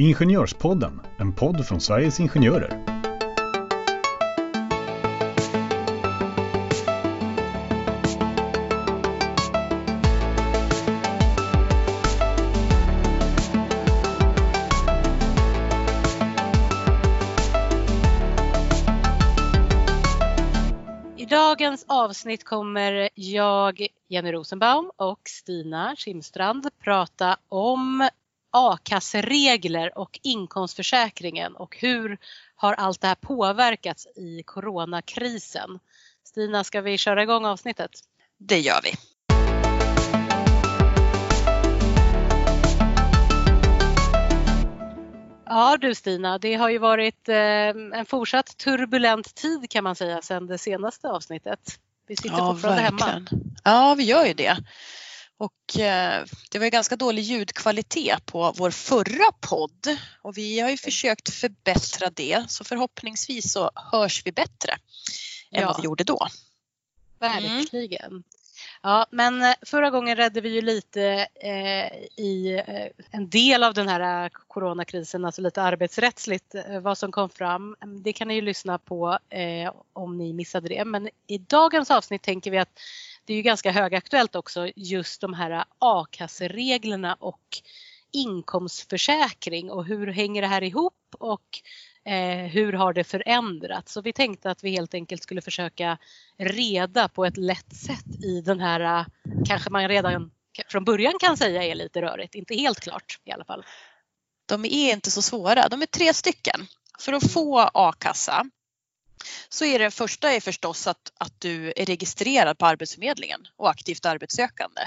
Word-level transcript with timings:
Ingenjörspodden, 0.00 1.00
en 1.16 1.32
podd 1.32 1.66
från 1.66 1.80
Sveriges 1.80 2.20
Ingenjörer. 2.20 2.84
I 21.16 21.24
dagens 21.24 21.84
avsnitt 21.88 22.44
kommer 22.44 23.08
jag, 23.14 23.86
Jenny 24.08 24.32
Rosenbaum 24.32 24.90
och 24.96 25.20
Stina 25.24 25.94
Kimstrand 25.96 26.68
prata 26.84 27.36
om 27.48 28.08
a-kasseregler 28.58 29.98
och 29.98 30.20
inkomstförsäkringen 30.22 31.56
och 31.56 31.76
hur 31.80 32.18
har 32.56 32.72
allt 32.72 33.00
det 33.00 33.06
här 33.06 33.14
påverkats 33.14 34.06
i 34.06 34.42
coronakrisen? 34.42 35.78
Stina, 36.24 36.64
ska 36.64 36.80
vi 36.80 36.98
köra 36.98 37.22
igång 37.22 37.44
avsnittet? 37.44 37.90
Det 38.38 38.58
gör 38.60 38.80
vi. 38.82 38.92
Ja 45.46 45.76
du 45.80 45.94
Stina, 45.94 46.38
det 46.38 46.54
har 46.54 46.68
ju 46.68 46.78
varit 46.78 47.28
eh, 47.28 47.36
en 47.98 48.06
fortsatt 48.06 48.56
turbulent 48.56 49.34
tid 49.34 49.70
kan 49.70 49.84
man 49.84 49.96
säga 49.96 50.22
sedan 50.22 50.46
det 50.46 50.58
senaste 50.58 51.08
avsnittet. 51.08 51.60
Vi 52.08 52.16
sitter 52.16 52.36
Ja, 52.38 52.52
fortfarande 52.52 52.82
hemma. 52.82 53.06
verkligen. 53.06 53.28
Ja, 53.64 53.94
vi 53.98 54.04
gör 54.04 54.26
ju 54.26 54.34
det. 54.34 54.56
Och 55.38 55.78
eh, 55.80 56.24
det 56.50 56.58
var 56.58 56.64
ju 56.64 56.70
ganska 56.70 56.96
dålig 56.96 57.22
ljudkvalitet 57.22 58.26
på 58.26 58.52
vår 58.56 58.70
förra 58.70 59.32
podd 59.40 59.98
och 60.22 60.38
vi 60.38 60.60
har 60.60 60.70
ju 60.70 60.76
försökt 60.76 61.34
förbättra 61.34 62.10
det 62.10 62.44
så 62.48 62.64
förhoppningsvis 62.64 63.52
så 63.52 63.70
hörs 63.92 64.22
vi 64.26 64.32
bättre 64.32 64.72
än 65.50 65.60
Ja. 65.60 65.66
vad 65.66 65.76
vi 65.76 65.84
gjorde 65.84 66.04
då. 66.04 66.28
Verkligen. 67.18 68.24
Ja, 68.82 69.06
men 69.10 69.42
eh, 69.42 69.54
förra 69.66 69.90
gången 69.90 70.16
redde 70.16 70.40
vi 70.40 70.48
ju 70.48 70.62
lite 70.62 71.26
eh, 71.34 71.92
i 72.24 72.62
eh, 72.66 72.86
en 73.10 73.30
del 73.30 73.62
av 73.62 73.74
den 73.74 73.88
här 73.88 74.24
eh, 74.24 74.30
coronakrisen, 74.48 75.24
alltså 75.24 75.42
lite 75.42 75.62
arbetsrättsligt, 75.62 76.54
vad 76.82 76.98
som 76.98 77.12
kom 77.12 77.30
fram. 77.30 77.76
Det 78.02 78.12
kan 78.12 78.28
ni 78.28 78.34
ju 78.34 78.40
lyssna 78.40 78.78
på 78.78 79.18
eh, 79.28 79.72
om 79.92 80.18
ni 80.18 80.32
missade 80.32 80.68
det. 80.68 80.84
Men 80.84 81.08
i 81.26 81.38
dagens 81.38 81.90
avsnitt 81.90 82.22
tänker 82.22 82.50
vi 82.50 82.58
att 82.58 82.80
det 83.28 83.34
är 83.34 83.36
ju 83.36 83.42
ganska 83.42 83.70
högaktuellt 83.70 84.36
också 84.36 84.70
just 84.76 85.20
de 85.20 85.34
här 85.34 85.64
a-kassereglerna 85.78 87.14
och 87.14 87.58
inkomstförsäkring 88.12 89.70
och 89.70 89.84
hur 89.84 90.06
hänger 90.06 90.42
det 90.42 90.48
här 90.48 90.62
ihop 90.62 90.94
och 91.18 91.62
eh, 92.04 92.46
hur 92.46 92.72
har 92.72 92.92
det 92.92 93.04
förändrats? 93.04 93.92
Så 93.92 94.00
vi 94.00 94.12
tänkte 94.12 94.50
att 94.50 94.64
vi 94.64 94.70
helt 94.70 94.94
enkelt 94.94 95.22
skulle 95.22 95.40
försöka 95.40 95.98
reda 96.38 97.08
på 97.08 97.24
ett 97.24 97.36
lätt 97.36 97.76
sätt 97.76 98.24
i 98.24 98.40
den 98.40 98.60
här, 98.60 98.80
eh, 98.80 99.06
kanske 99.46 99.70
man 99.70 99.88
redan 99.88 100.30
från 100.68 100.84
början 100.84 101.14
kan 101.20 101.36
säga 101.36 101.64
är 101.64 101.74
lite 101.74 102.02
rörigt, 102.02 102.34
inte 102.34 102.54
helt 102.54 102.80
klart 102.80 103.20
i 103.24 103.32
alla 103.32 103.44
fall. 103.44 103.64
De 104.46 104.64
är 104.64 104.92
inte 104.92 105.10
så 105.10 105.22
svåra, 105.22 105.68
de 105.68 105.82
är 105.82 105.86
tre 105.86 106.14
stycken. 106.14 106.66
För 107.00 107.12
att 107.12 107.32
få 107.32 107.58
a-kassa 107.74 108.46
så 109.48 109.64
är 109.64 109.78
det 109.78 109.90
första 109.90 110.32
är 110.32 110.40
förstås 110.40 110.86
att, 110.86 111.12
att 111.18 111.40
du 111.40 111.72
är 111.76 111.86
registrerad 111.86 112.58
på 112.58 112.66
Arbetsförmedlingen 112.66 113.40
och 113.56 113.70
aktivt 113.70 114.06
arbetssökande. 114.06 114.80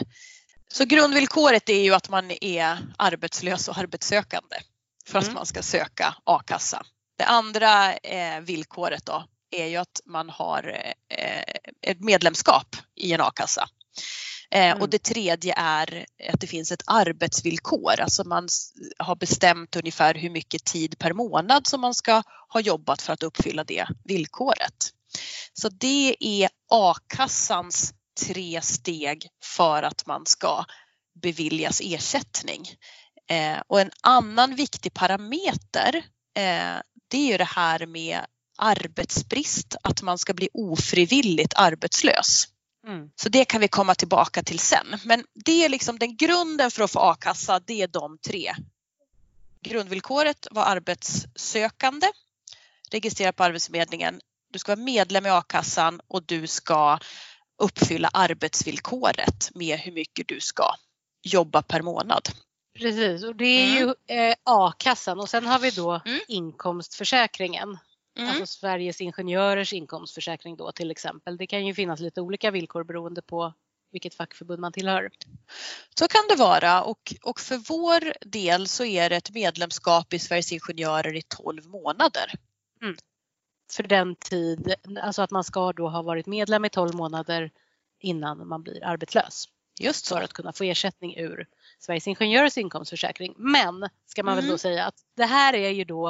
Så 0.67 0.85
grundvillkoret 0.85 1.69
är 1.69 1.83
ju 1.83 1.93
att 1.93 2.09
man 2.09 2.31
är 2.41 2.77
arbetslös 2.97 3.67
och 3.67 3.77
arbetssökande 3.77 4.55
för 5.05 5.19
att 5.19 5.25
Mm. 5.25 5.35
man 5.35 5.45
ska 5.45 5.61
söka 5.61 6.15
a-kassa. 6.23 6.85
Det 7.17 7.23
andra 7.25 7.93
eh, 7.93 8.39
villkoret 8.41 9.05
då 9.05 9.25
är 9.51 9.65
ju 9.65 9.77
att 9.77 10.01
man 10.05 10.29
har 10.29 10.93
eh, 11.09 11.41
ett 11.81 11.99
medlemskap 11.99 12.75
i 12.95 13.13
en 13.13 13.22
a-kassa. 13.22 13.69
Eh, 14.53 14.72
Mm. 14.72 14.81
Och 14.81 14.89
det 14.89 15.03
tredje 15.03 15.53
är 15.57 16.06
att 16.34 16.39
det 16.39 16.47
finns 16.47 16.72
ett 16.72 16.84
arbetsvillkor, 16.85 18.00
alltså 18.00 18.23
man 18.23 18.47
har 18.97 19.16
bestämt 19.16 19.75
ungefär 19.75 20.16
hur 20.16 20.29
mycket 20.29 20.66
tid 20.66 21.00
per 21.00 21.13
månad 21.13 21.67
som 21.67 21.81
man 21.81 21.94
ska 21.94 22.23
ha 22.47 22.59
jobbat 22.59 23.01
för 23.01 23.13
att 23.13 23.23
uppfylla 23.23 23.63
det 23.63 23.85
villkoret. 24.03 24.89
Så 25.53 25.69
det 25.69 26.16
är 26.19 26.50
a-kassans 26.69 27.94
tre 28.28 28.62
steg 28.62 29.28
för 29.44 29.84
att 29.84 30.06
man 30.06 30.25
ska 30.25 30.66
beviljas 31.22 31.81
ersättning. 31.83 32.68
Eh, 33.29 33.62
och 33.68 33.81
en 33.81 33.91
annan 34.01 34.56
viktig 34.56 34.94
parameter 34.94 35.95
eh, 36.38 36.78
det 37.07 37.18
är 37.18 37.31
ju 37.31 37.38
det 37.38 37.44
här 37.44 37.85
med 37.85 38.19
arbetsbrist, 38.57 39.75
att 39.83 40.01
man 40.01 40.18
ska 40.18 40.33
bli 40.33 40.50
ofrivilligt 40.53 41.53
arbetslös. 41.56 42.47
Mm. 42.88 43.09
Så 43.16 43.30
det 43.30 43.46
kan 43.46 43.62
vi 43.62 43.68
komma 43.68 43.96
tillbaka 43.96 44.44
till 44.44 44.59
sen. 44.59 44.96
Men 45.06 45.25
det 45.46 45.66
är 45.66 45.69
liksom 45.69 46.00
den 46.00 46.18
grunden 46.18 46.72
för 46.72 46.84
att 46.84 46.92
få 46.92 47.00
a-kassa, 47.00 47.59
det 47.59 47.81
är 47.81 47.88
de 47.88 48.18
tre. 48.18 48.53
Grundvillkoret 49.62 50.47
var 50.52 50.66
arbetssökande, 50.66 52.08
registrerad 52.92 53.36
på 53.36 53.44
Arbetsförmedlingen. 53.44 54.22
Du 54.53 54.59
ska 54.59 54.72
vara 54.75 54.84
medlem 54.86 55.25
i 55.25 55.30
a-kassan 55.30 56.02
och 56.08 56.24
du 56.24 56.47
ska 56.47 57.00
uppfylla 57.58 58.09
arbetsvillkoret 58.14 59.50
med 59.56 59.80
hur 59.80 59.92
mycket 59.92 60.28
du 60.28 60.40
ska 60.40 60.75
jobba 61.24 61.62
per 61.62 61.81
månad. 61.81 62.30
Precis, 62.80 63.24
och 63.24 63.36
det 63.36 63.46
är 63.46 63.80
ju 63.80 63.94
eh, 64.16 64.36
a-kassan 64.44 65.19
och 65.19 65.30
sen 65.30 65.46
har 65.46 65.59
vi 65.59 65.72
då 65.72 66.02
Mm. 66.06 66.19
inkomstförsäkringen. 66.28 67.78
Mm. 68.21 68.29
Alltså 68.29 68.45
Sveriges 68.45 69.01
Ingenjörers 69.01 69.73
inkomstförsäkring 69.73 70.55
då 70.55 70.71
till 70.71 70.91
exempel. 70.91 71.37
Det 71.37 71.47
kan 71.47 71.65
ju 71.65 71.73
finnas 71.73 71.99
lite 71.99 72.21
olika 72.21 72.51
villkor 72.51 72.83
beroende 72.83 73.21
på 73.21 73.53
vilket 73.91 74.15
fackförbund 74.15 74.59
man 74.59 74.71
tillhör. 74.71 75.09
Så 75.99 76.07
kan 76.07 76.21
det 76.29 76.35
vara 76.35 76.83
och, 76.83 77.13
och 77.23 77.39
för 77.39 77.57
vår 77.57 78.13
del 78.25 78.67
så 78.67 78.85
är 78.85 79.09
det 79.09 79.15
ett 79.15 79.31
medlemskap 79.31 80.13
i 80.13 80.19
Sveriges 80.19 80.51
Ingenjörer 80.51 81.15
i 81.15 81.21
12 81.21 81.67
månader. 81.67 82.31
För 83.71 83.83
den 83.83 84.15
tid, 84.15 84.75
alltså 85.01 85.21
att 85.21 85.31
man 85.31 85.43
ska 85.43 85.73
då 85.73 85.89
ha 85.89 86.01
varit 86.01 86.25
medlem 86.25 86.65
i 86.65 86.69
12 86.69 86.95
månader 86.95 87.51
innan 87.99 88.47
man 88.47 88.63
blir 88.63 88.83
arbetslös. 88.83 89.45
Just 89.79 90.07
för 90.07 90.21
att 90.21 90.33
kunna 90.33 90.53
få 90.53 90.63
ersättning 90.63 91.17
ur 91.17 91.47
Sveriges 91.79 92.07
Ingenjörers 92.07 92.57
inkomstförsäkring. 92.57 93.33
Men 93.37 93.89
ska 94.05 94.23
man 94.23 94.35
väl 94.35 94.43
Mm. 94.43 94.53
då 94.53 94.57
säga 94.57 94.85
att 94.85 94.95
det 95.17 95.25
här 95.25 95.53
är 95.53 95.69
ju 95.69 95.83
då 95.83 96.09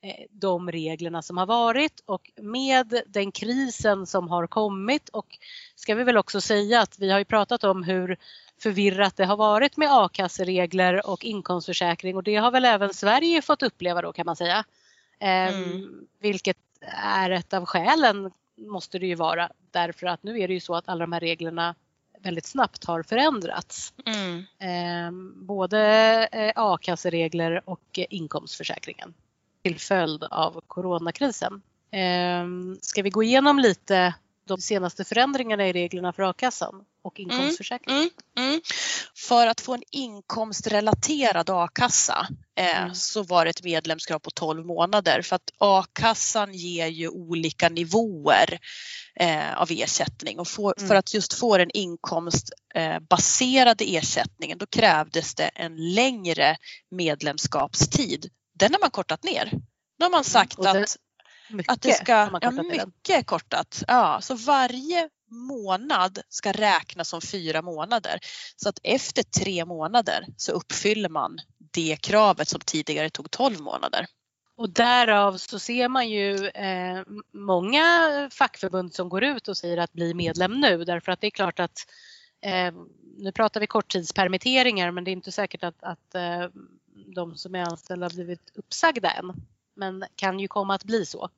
eh, 0.00 0.14
de 0.30 0.70
reglerna 0.72 1.22
som 1.22 1.36
har 1.36 1.46
varit 1.46 2.00
och 2.06 2.30
med 2.36 3.02
den 3.06 3.32
krisen 3.32 4.06
som 4.06 4.28
har 4.28 4.46
kommit 4.46 5.08
och 5.08 5.38
ska 5.74 5.94
vi 5.94 6.04
väl 6.04 6.16
också 6.16 6.40
säga 6.40 6.80
att 6.80 6.98
vi 6.98 7.10
har 7.10 7.18
ju 7.18 7.24
pratat 7.24 7.64
om 7.64 7.82
hur 7.82 8.16
förvirrat 8.62 9.16
det 9.16 9.24
har 9.24 9.36
varit 9.36 9.76
med 9.76 9.88
a-kasseregler 9.92 11.06
och 11.10 11.24
inkomstförsäkring 11.24 12.16
och 12.16 12.22
det 12.22 12.36
har 12.36 12.50
väl 12.50 12.64
även 12.64 12.94
Sverige 12.94 13.42
fått 13.42 13.62
uppleva 13.62 14.02
då 14.02 14.12
kan 14.12 14.26
man 14.26 14.36
säga. 14.36 14.64
Ehm, 15.20 15.54
Mm. 15.64 16.06
Vilket 16.20 16.56
är 17.04 17.30
ett 17.30 17.52
av 17.54 17.66
skälen 17.66 18.30
måste 18.56 18.98
det 18.98 19.06
ju 19.06 19.14
vara 19.14 19.50
därför 19.70 20.06
att 20.06 20.22
nu 20.22 20.40
är 20.40 20.48
det 20.48 20.54
ju 20.54 20.60
så 20.60 20.74
att 20.74 20.88
alla 20.88 21.00
de 21.00 21.12
här 21.12 21.20
reglerna 21.20 21.74
väldigt 22.22 22.46
snabbt 22.46 22.84
har 22.84 23.02
förändrats. 23.02 23.92
Mm. 24.06 24.38
Eh, 24.58 25.12
både 25.34 26.52
a-kasseregler 26.56 27.62
och 27.64 27.98
eh, 27.98 28.06
inkomstförsäkringen 28.10 29.14
till 29.62 29.80
följd 29.80 30.24
av 30.24 30.60
coronakrisen. 30.66 31.62
Eh, 31.90 32.46
ska 32.80 33.02
vi 33.02 33.10
gå 33.10 33.22
igenom 33.22 33.58
lite 33.58 34.14
de 34.44 34.58
senaste 34.58 35.04
förändringarna 35.04 35.68
i 35.68 35.72
reglerna 35.72 36.12
för 36.12 36.22
a-kassan 36.22 36.84
och 37.02 37.20
inkomstförsäkringen? 37.20 38.10
Mm, 38.36 38.48
mm. 38.48 38.60
För 39.14 39.46
att 39.46 39.60
få 39.60 39.74
en 39.74 39.82
inkomstrelaterad 39.90 41.50
a-kassa 41.50 42.28
Mm. 42.60 42.94
så 42.94 43.22
var 43.22 43.44
det 43.44 43.50
ett 43.50 43.64
medlemskap 43.64 44.22
på 44.22 44.30
12 44.30 44.66
månader 44.66 45.22
för 45.22 45.36
att 45.36 45.50
a-kassan 45.58 46.54
ger 46.54 46.86
ju 46.86 47.08
olika 47.08 47.68
nivåer 47.68 48.58
eh, 49.20 49.60
av 49.60 49.68
ersättning 49.70 50.38
och 50.38 50.48
få, 50.48 50.74
Mm. 50.78 50.88
för 50.88 50.94
att 50.94 51.14
just 51.14 51.32
få 51.34 51.58
den 51.58 51.70
inkomstbaserade 51.74 53.84
eh, 53.84 53.94
ersättningen 53.94 54.58
då 54.58 54.66
krävdes 54.66 55.34
det 55.34 55.48
en 55.54 55.94
längre 55.94 56.56
medlemskapstid. 56.90 58.28
Den 58.58 58.72
har 58.72 58.80
man 58.80 58.90
kortat 58.90 59.24
ner. 59.24 59.50
Nu 59.98 60.04
har 60.04 60.10
man 60.10 60.24
sagt 60.24 60.58
Mm. 60.58 60.74
Det- 60.74 60.82
att 60.82 60.96
Mycket 61.52 61.72
att 61.72 61.82
det 61.82 61.92
ska, 61.94 62.12
ja, 62.12 62.38
den. 62.40 62.66
mycket 62.68 63.26
kortat. 63.26 63.82
Ja, 63.88 64.18
så 64.22 64.34
varje 64.34 65.08
månad 65.30 66.18
ska 66.28 66.52
räknas 66.52 67.08
som 67.08 67.20
fyra 67.20 67.62
månader. 67.62 68.18
Så 68.56 68.68
att 68.68 68.78
efter 68.82 69.22
tre 69.22 69.64
månader 69.64 70.26
så 70.36 70.52
uppfyller 70.52 71.08
man 71.08 71.38
det 71.70 71.96
kravet 72.02 72.48
som 72.48 72.60
tidigare 72.60 73.10
tog 73.10 73.30
12 73.30 73.60
månader. 73.60 74.06
Och 74.56 74.70
därav 74.70 75.36
så 75.36 75.58
ser 75.58 75.88
man 75.88 76.08
ju 76.08 76.46
eh, 76.46 77.02
många 77.32 78.28
fackförbund 78.32 78.94
som 78.94 79.08
går 79.08 79.24
ut 79.24 79.48
och 79.48 79.56
säger 79.56 79.76
att 79.76 79.92
bli 79.92 80.14
medlem 80.14 80.60
nu 80.60 80.84
därför 80.84 81.12
att 81.12 81.20
det 81.20 81.26
är 81.26 81.30
klart 81.30 81.60
att 81.60 81.78
eh, 82.40 82.74
nu 83.16 83.32
pratar 83.32 83.60
vi 83.60 83.66
korttidspermitteringar 83.66 84.90
men 84.90 85.04
det 85.04 85.10
är 85.10 85.12
inte 85.12 85.32
säkert 85.32 85.64
att, 85.64 85.82
att 85.82 86.14
eh, 86.14 86.48
de 87.14 87.36
som 87.36 87.54
är 87.54 87.62
anställda 87.62 88.06
har 88.06 88.10
blivit 88.10 88.52
uppsagda 88.54 89.10
än. 89.10 89.32
Men 89.74 90.04
kan 90.16 90.40
ju 90.40 90.48
komma 90.48 90.74
att 90.74 90.84
bli 90.84 91.06
så. 91.06 91.30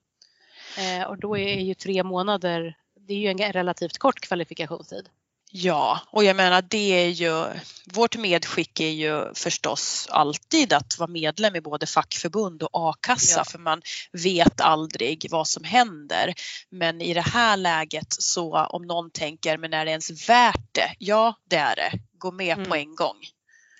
Eh, 0.79 1.07
och 1.07 1.19
då 1.19 1.39
är 1.39 1.61
ju 1.61 1.75
tre 1.75 2.03
månader, 2.03 2.77
det 2.95 3.15
är 3.15 3.19
ju 3.19 3.29
en 3.29 3.53
relativt 3.53 3.99
kort 3.99 4.21
kvalifikationstid. 4.21 5.09
Ja, 5.55 6.01
och 6.11 6.25
jag 6.25 6.37
menar 6.37 6.63
det 6.63 7.05
är 7.05 7.09
ju, 7.09 7.47
vårt 7.85 8.17
medskick 8.17 8.81
är 8.81 8.91
ju 8.91 9.35
förstås 9.35 10.09
alltid 10.11 10.73
att 10.73 10.99
vara 10.99 11.11
medlem 11.11 11.57
i 11.57 11.61
både 11.61 11.87
fackförbund 11.87 12.63
och 12.63 12.71
a-kassa 12.73 13.41
ja. 13.41 13.45
för 13.45 13.59
man 13.59 13.83
vet 14.13 14.61
aldrig 14.61 15.27
vad 15.31 15.49
som 15.49 15.65
händer. 15.65 16.35
Men 16.71 17.01
i 17.01 17.15
det 17.15 17.21
här 17.21 17.57
läget 17.57 18.07
så 18.09 18.65
om 18.65 18.83
någon 18.83 19.11
tänker, 19.11 19.59
men 19.59 19.73
är 19.73 19.85
det 19.85 19.91
ens 19.91 20.29
värt 20.29 20.75
det? 20.75 20.95
Ja, 20.99 21.35
det 21.45 21.57
är 21.57 21.77
det. 21.77 21.93
Gå 22.19 22.33
med 22.33 22.57
mm. 22.57 22.69
på 22.69 22.77
en 22.77 22.95
gång. 22.95 23.17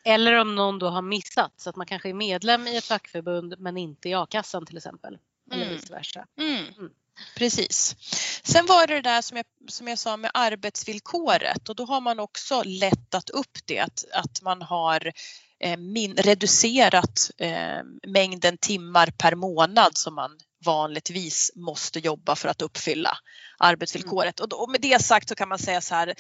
Eller 0.05 0.35
om 0.35 0.55
någon 0.55 0.79
då 0.79 0.89
har 0.89 1.03
missat 1.03 1.53
så 1.57 1.71
att 1.71 1.77
man 1.77 1.87
kanske 1.87 2.09
är 2.09 2.15
medlem 2.15 2.67
i 2.67 2.77
ett 2.77 2.85
fackförbund 2.85 3.55
men 3.59 3.77
inte 3.77 4.09
i 4.09 4.15
a-kassan 4.15 4.67
till 4.67 4.77
exempel. 4.77 5.19
Eller 5.53 5.65
mm. 5.65 5.75
vice 5.75 5.95
versa. 5.95 6.27
Mm. 6.39 6.91
Precis. 7.37 7.97
Sen 8.45 8.67
var 8.67 8.87
det 8.87 8.95
det 8.95 9.01
där 9.01 9.23
som 9.23 9.37
jag, 9.37 9.47
som 9.69 9.89
jag 9.89 9.99
sa 9.99 10.17
med 10.17 10.31
arbetsvillkoret 10.35 11.69
och 11.69 11.77
då 11.77 11.85
har 11.85 12.01
man 12.01 12.21
också 12.21 12.63
lättat 12.63 13.31
upp 13.31 13.59
det 13.65 13.79
att, 13.79 14.05
att 14.13 14.43
man 14.43 14.63
har 14.63 15.13
eh, 15.61 15.77
min, 15.77 16.17
reducerat 16.17 17.31
eh, 17.39 17.83
mängden 18.07 18.59
timmar 18.59 19.07
per 19.19 19.35
månad 19.35 19.99
som 19.99 20.15
man 20.15 20.31
vanligtvis 20.65 21.53
måste 21.55 21.99
jobba 21.99 22.37
för 22.37 22.49
att 22.49 22.63
uppfylla 22.63 23.19
arbetsvillkoret. 23.59 24.41
Mm. 24.41 24.45
Och, 24.45 24.49
då, 24.49 24.57
och 24.57 24.71
med 24.71 24.81
det 24.81 25.03
sagt 25.03 25.29
så 25.29 25.35
kan 25.35 25.49
man 25.49 25.59
säga 25.59 25.81
så 25.81 25.95
här 25.95 26.15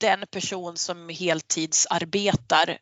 den 0.00 0.24
person 0.30 0.76
som 0.76 1.08
heltidsarbetar 1.08 2.78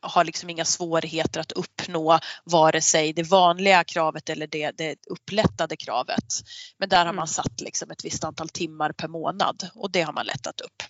har 0.00 0.24
liksom 0.24 0.50
inga 0.50 0.64
svårigheter 0.64 1.40
att 1.40 1.52
uppnå 1.52 2.18
vare 2.44 2.80
sig 2.80 3.12
det 3.12 3.22
vanliga 3.22 3.84
kravet 3.84 4.28
eller 4.30 4.46
det, 4.46 4.70
det 4.70 4.96
upplättade 5.06 5.76
kravet. 5.76 6.24
Men 6.78 6.88
där 6.88 7.06
har 7.06 7.12
man 7.12 7.14
mm. 7.14 7.26
satt 7.26 7.60
liksom 7.60 7.90
ett 7.90 8.04
visst 8.04 8.24
antal 8.24 8.48
timmar 8.48 8.92
per 8.92 9.08
månad 9.08 9.68
och 9.74 9.90
det 9.90 10.02
har 10.02 10.12
man 10.12 10.26
lättat 10.26 10.60
upp. 10.60 10.82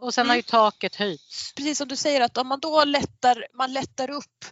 Och 0.00 0.14
sen 0.14 0.26
har 0.28 0.34
ju 0.34 0.38
mm. 0.38 0.48
taket 0.48 0.96
höjts. 0.96 1.52
Precis 1.56 1.78
som 1.78 1.88
du 1.88 1.96
säger 1.96 2.20
att 2.20 2.38
om 2.38 2.48
man 2.48 2.60
då 2.60 2.84
lättar, 2.84 3.46
man 3.54 3.72
lättar 3.72 4.10
upp 4.10 4.44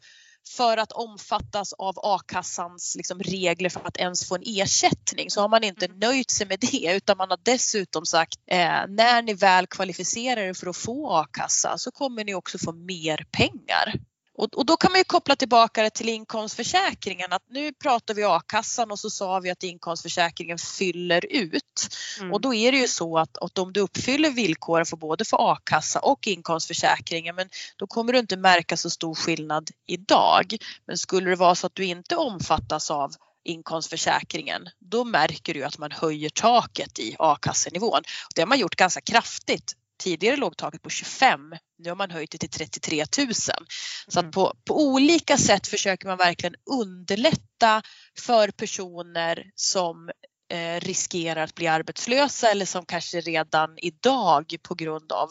för 0.49 0.77
att 0.77 0.93
omfattas 0.93 1.73
av 1.73 1.99
a-kassans 2.03 2.95
liksom 2.97 3.21
regler 3.21 3.69
för 3.69 3.81
att 3.87 3.97
ens 3.97 4.29
få 4.29 4.35
en 4.35 4.43
ersättning 4.47 5.31
så 5.31 5.41
har 5.41 5.49
man 5.49 5.65
inte 5.65 5.87
mm. 5.87 5.99
nöjt 5.99 6.31
sig 6.31 6.47
med 6.47 6.61
det 6.61 6.97
utan 6.97 7.17
man 7.17 7.31
har 7.31 7.39
dessutom 7.43 8.07
sagt 8.07 8.39
eh, 8.47 8.87
när 8.89 9.23
ni 9.23 9.35
väl 9.35 9.67
kvalificerar 9.67 10.41
er 10.41 10.55
för 10.55 10.67
att 10.67 10.77
få 10.77 11.13
a-kassa 11.13 11.79
så 11.79 11.91
kommer 11.91 12.25
ni 12.25 12.35
också 12.35 12.59
få 12.59 12.73
mer 12.73 13.27
pengar. 13.31 13.95
Och, 14.39 14.55
och, 14.55 14.67
då 14.67 14.77
kan 14.77 14.93
man 14.93 15.01
ju 15.01 15.05
koppla 15.05 15.37
tillbaka 15.37 15.83
det 15.83 15.91
till 15.91 16.09
inkomstförsäkringen 16.09 17.33
att 17.33 17.43
nu 17.51 17.73
pratar 17.73 18.15
vi 18.15 18.25
a-kassan 18.25 18.91
och 18.91 18.99
så 18.99 19.11
sa 19.11 19.41
vi 19.41 19.51
att 19.51 19.63
inkomstförsäkringen 19.63 20.59
fyller 20.59 21.27
ut. 21.31 21.89
Mm. 22.21 22.33
Och 22.33 22.41
då 22.41 22.55
är 22.55 22.73
det 22.73 22.79
ju 22.79 22.89
så 22.89 23.19
att, 23.19 23.39
att 23.39 23.59
om 23.59 23.73
du 23.73 23.81
uppfyller 23.81 24.31
villkoren 24.31 24.87
för 24.87 24.97
både 24.97 25.25
för 25.25 25.53
a-kassa 25.53 26.01
och 26.01 26.27
inkomstförsäkringen 26.27 27.35
men 27.35 27.49
då 27.77 27.87
kommer 27.87 28.13
du 28.13 28.19
inte 28.19 28.37
märka 28.37 28.77
så 28.77 28.91
stor 28.91 29.15
skillnad 29.15 29.71
idag. 29.87 30.57
Men 30.87 30.99
skulle 30.99 31.31
det 31.31 31.37
vara 31.37 31.55
så 31.55 31.67
att 31.67 31.75
du 31.75 31.85
inte 31.85 32.17
omfattas 32.17 32.91
av 32.91 33.13
inkomstförsäkringen, 33.45 34.69
då 34.79 35.05
märker 35.05 35.55
du 35.55 35.65
att 35.65 35.79
man 35.79 35.93
höjer 35.93 36.31
taket 36.31 36.99
i 36.99 37.17
a-kassenivån. 37.19 38.03
Det 38.35 38.41
har 38.41 38.47
man 38.47 38.59
gjort 38.59 38.77
ganska 38.77 39.01
kraftigt 39.01 39.77
Tidigare 39.99 40.37
låg 40.37 40.57
taket 40.57 40.83
på 40.83 40.91
25, 40.91 41.41
nu 41.79 41.89
har 41.89 41.97
man 41.97 42.11
höjt 42.11 42.31
det 42.31 42.39
till 42.39 42.51
33 42.51 43.05
000. 43.19 43.35
Så 43.35 44.19
att 44.19 44.23
mm. 44.23 44.31
på, 44.31 44.55
på 44.65 44.87
olika 44.87 45.37
sätt 45.37 45.67
försöker 45.67 46.07
man 46.07 46.19
verkligen 46.19 46.55
underlätta 46.71 47.83
för 48.19 48.51
personer 48.51 49.51
som 49.55 50.11
eh, 50.53 50.81
riskerar 50.81 51.43
att 51.43 51.55
bli 51.55 51.67
arbetslösa 51.67 52.51
eller 52.51 52.67
som 52.67 52.87
kanske 52.87 53.21
redan 53.21 53.79
idag 53.79 54.57
på 54.63 54.75
grund 54.75 55.13
av 55.13 55.29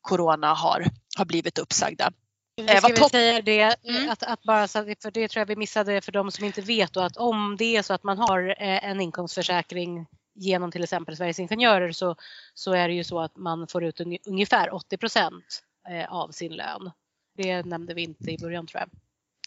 Corona 0.00 0.54
har, 0.54 0.86
har 1.16 1.24
blivit 1.24 1.58
uppsagda. 1.58 2.12
Vi 2.56 2.68
ska 2.68 2.88
vi 2.88 3.08
säga 3.08 3.42
det, 3.42 3.88
mm. 3.88 4.10
att, 4.10 4.22
att, 4.22 4.42
bara, 4.42 4.68
för 4.68 5.10
det 5.10 5.28
tror 5.28 5.40
jag 5.40 5.46
vi 5.46 5.56
missade 5.56 6.00
för 6.00 6.12
de 6.12 6.30
som 6.30 6.44
inte 6.44 6.60
vet 6.60 6.92
då, 6.92 7.00
att 7.00 7.16
om 7.16 7.56
det 7.58 7.76
är 7.76 7.82
så 7.82 7.94
att 7.94 8.02
man 8.02 8.18
har 8.18 8.48
eh, 8.48 8.84
en 8.84 9.00
inkomstförsäkring 9.00 10.06
genom 10.34 10.72
till 10.72 10.84
exempel 10.84 11.16
Sveriges 11.16 11.38
Ingenjörer 11.38 11.92
så, 11.92 12.16
så 12.54 12.72
är 12.72 12.88
det 12.88 12.94
ju 12.94 13.04
så 13.04 13.20
att 13.20 13.36
man 13.36 13.66
får 13.68 13.84
ut 13.84 14.00
ungefär 14.26 14.74
80 14.74 14.96
procent 14.96 15.62
eh, 15.88 16.12
av 16.12 16.30
sin 16.30 16.52
lön. 16.52 16.90
Det 17.36 17.62
nämnde 17.62 17.94
vi 17.94 18.02
inte 18.02 18.30
i 18.30 18.38
början 18.38 18.66
tror 18.66 18.80
jag. 18.80 18.90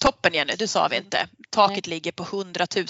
Toppen 0.02 0.34
Jenny, 0.34 0.54
det 0.56 0.68
sa 0.68 0.88
vi 0.88 0.98
inte. 0.98 1.28
Taket 1.50 1.86
Nej. 1.88 1.96
ligger 1.96 2.12
på 2.12 2.24
100 2.24 2.68
000 2.76 2.88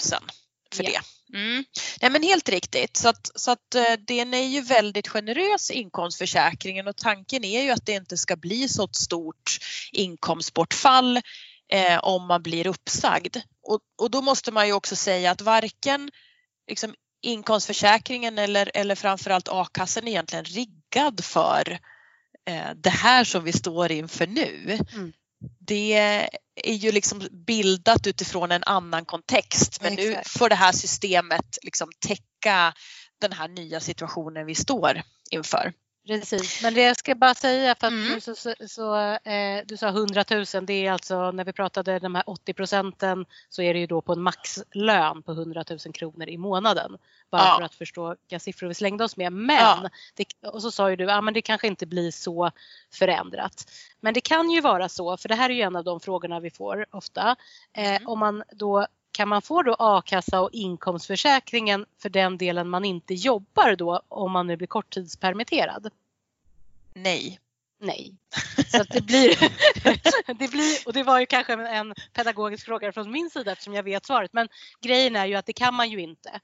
för 0.72 0.84
ja. 0.84 0.90
det. 0.90 1.00
Mm. 1.38 1.64
Nej 2.00 2.10
men 2.10 2.22
helt 2.22 2.48
riktigt 2.48 2.96
så 2.96 3.08
att, 3.08 3.30
så 3.34 3.50
att 3.50 3.74
eh, 3.74 3.92
den 4.06 4.34
är 4.34 4.46
ju 4.46 4.60
väldigt 4.60 5.08
generös 5.08 5.70
inkomstförsäkringen 5.70 6.88
och 6.88 6.96
tanken 6.96 7.44
är 7.44 7.62
ju 7.62 7.70
att 7.70 7.86
det 7.86 7.92
inte 7.92 8.16
ska 8.16 8.36
bli 8.36 8.68
så 8.68 8.84
ett 8.84 8.96
stort 8.96 9.58
inkomstbortfall 9.92 11.20
eh, 11.68 11.98
om 11.98 12.26
man 12.26 12.42
blir 12.42 12.66
uppsagd. 12.66 13.36
Och, 13.62 13.80
och 13.98 14.10
då 14.10 14.22
måste 14.22 14.52
man 14.52 14.66
ju 14.66 14.72
också 14.72 14.96
säga 14.96 15.30
att 15.30 15.40
varken 15.40 16.10
liksom, 16.68 16.94
inkomstförsäkringen 17.22 18.38
eller, 18.38 18.70
eller 18.74 18.94
framförallt 18.94 19.48
a-kassan 19.48 20.08
egentligen 20.08 20.44
riggad 20.44 21.24
för 21.24 21.78
eh, 22.46 22.70
det 22.76 22.90
här 22.90 23.24
som 23.24 23.44
vi 23.44 23.52
står 23.52 23.92
inför 23.92 24.26
nu. 24.26 24.78
Mm. 24.92 25.12
Det 25.60 26.28
är 26.64 26.74
ju 26.74 26.92
liksom 26.92 27.28
bildat 27.46 28.06
utifrån 28.06 28.52
en 28.52 28.64
annan 28.64 29.04
kontext 29.04 29.82
men 29.82 29.92
Exakt. 29.92 30.16
nu 30.34 30.38
får 30.38 30.48
det 30.48 30.54
här 30.54 30.72
systemet 30.72 31.58
liksom 31.62 31.90
täcka 32.06 32.74
den 33.20 33.32
här 33.32 33.48
nya 33.48 33.80
situationen 33.80 34.46
vi 34.46 34.54
står 34.54 35.02
inför. 35.30 35.72
Precis, 36.08 36.62
men 36.62 36.74
det 36.74 36.82
jag 36.82 36.96
ska 36.96 37.14
bara 37.14 37.34
säga 37.34 37.74
för 37.74 37.86
att 37.86 37.92
mm. 37.92 38.20
så, 38.20 38.34
så, 38.34 38.54
så 38.68 38.96
eh, 38.96 39.62
du 39.66 39.76
sa 39.76 39.88
100 39.88 40.24
000, 40.30 40.66
det 40.66 40.86
är 40.86 40.92
alltså 40.92 41.30
när 41.30 41.44
vi 41.44 41.52
pratade 41.52 41.98
de 41.98 42.14
här 42.14 42.24
80 42.26 42.54
procenten 42.54 43.26
så 43.48 43.62
är 43.62 43.74
det 43.74 43.80
ju 43.80 43.86
då 43.86 44.00
på 44.00 44.12
en 44.12 44.22
maxlön 44.22 45.22
på 45.22 45.32
100 45.32 45.64
000 45.70 45.78
kronor 45.78 46.28
i 46.28 46.38
månaden. 46.38 46.96
Bara 47.30 47.42
ja. 47.42 47.56
för 47.58 47.64
att 47.64 47.74
förstå 47.74 48.08
vilka 48.08 48.38
siffror 48.38 48.68
vi 48.68 48.74
slängde 48.74 49.04
oss 49.04 49.16
med. 49.16 49.32
Men, 49.32 49.56
ja. 49.82 49.90
det, 50.14 50.48
och 50.48 50.62
så 50.62 50.70
sa 50.70 50.90
ju 50.90 50.96
du, 50.96 51.04
ja 51.04 51.20
men 51.20 51.34
det 51.34 51.42
kanske 51.42 51.66
inte 51.66 51.86
blir 51.86 52.10
så 52.10 52.50
förändrat. 52.92 53.70
Men 54.00 54.14
det 54.14 54.20
kan 54.20 54.50
ju 54.50 54.60
vara 54.60 54.88
så, 54.88 55.16
för 55.16 55.28
det 55.28 55.34
här 55.34 55.50
är 55.50 55.54
ju 55.54 55.62
en 55.62 55.76
av 55.76 55.84
de 55.84 56.00
frågorna 56.00 56.40
vi 56.40 56.50
får 56.50 56.86
ofta. 56.90 57.36
Eh, 57.76 57.96
mm. 57.96 58.08
Om 58.08 58.18
man 58.18 58.42
då 58.52 58.86
kan 59.18 59.28
man 59.28 59.42
få 59.42 59.62
då 59.62 59.76
a-kassa 59.78 60.40
och 60.40 60.50
inkomstförsäkringen 60.52 61.86
för 62.02 62.08
den 62.08 62.38
delen 62.38 62.68
man 62.68 62.84
inte 62.84 63.14
jobbar 63.14 63.76
då 63.76 64.02
om 64.08 64.32
man 64.32 64.46
nu 64.46 64.56
blir 64.56 64.66
korttidspermitterad? 64.66 65.90
Nej. 66.94 67.38
Nej. 67.80 68.14
Så 68.68 68.84
det 68.90 69.00
blir, 69.00 69.38
det 70.38 70.48
blir, 70.48 70.86
och 70.86 70.92
det 70.92 71.02
var 71.02 71.20
ju 71.20 71.26
kanske 71.26 71.52
en 71.52 71.94
pedagogisk 72.12 72.64
fråga 72.64 72.92
från 72.92 73.10
min 73.10 73.30
sida 73.30 73.52
eftersom 73.52 73.74
jag 73.74 73.82
vet 73.82 74.06
svaret. 74.06 74.32
Men 74.32 74.48
grejen 74.80 75.16
är 75.16 75.26
ju 75.26 75.34
att 75.34 75.46
det 75.46 75.52
kan 75.52 75.74
man 75.74 75.90
ju 75.90 76.00
inte. 76.00 76.40